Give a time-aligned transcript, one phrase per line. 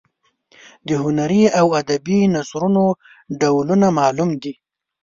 [0.87, 2.85] د هنري او ادبي نثرونو
[3.39, 4.53] ډولونه معلوم دي.